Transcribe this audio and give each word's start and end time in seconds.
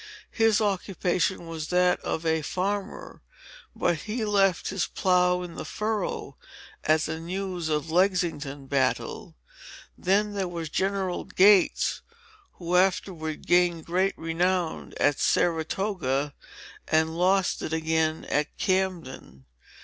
His 0.31 0.59
occupation 0.59 1.45
was 1.45 1.67
that 1.67 1.99
of 1.99 2.25
a 2.25 2.41
farmer; 2.41 3.21
but 3.75 3.97
he 3.99 4.25
left 4.25 4.69
his 4.69 4.87
plough 4.87 5.43
in 5.43 5.53
the 5.53 5.63
furrow, 5.63 6.37
at 6.83 7.01
the 7.01 7.19
news 7.19 7.69
of 7.69 7.91
Lexington 7.91 8.65
battle. 8.65 9.37
Then 9.95 10.33
there 10.33 10.47
was 10.47 10.69
General 10.69 11.25
Gates, 11.25 12.01
who 12.53 12.77
afterward 12.77 13.45
gained 13.45 13.85
great 13.85 14.17
renown 14.17 14.95
at 14.99 15.19
Saratoga, 15.19 16.33
and 16.87 17.15
lost 17.15 17.61
it 17.61 17.71
again 17.71 18.25
at 18.25 18.57
Camden. 18.57 19.45